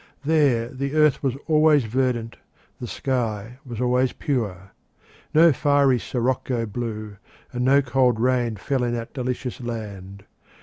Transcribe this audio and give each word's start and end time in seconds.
There 0.25 0.69
the 0.69 0.95
earth 0.95 1.21
was 1.21 1.35
always 1.45 1.83
verdant, 1.83 2.37
the 2.79 2.87
sky 2.87 3.59
was 3.63 3.79
always 3.79 4.13
pure. 4.13 4.71
No 5.31 5.53
fiery 5.53 5.99
sirocco 5.99 6.65
blew, 6.65 7.17
and 7.53 7.63
no 7.63 7.83
cold 7.83 8.19
rain 8.19 8.55
fell 8.55 8.83
in 8.83 8.95
that 8.95 9.13
delicious 9.13 9.61
land. 9.61 10.23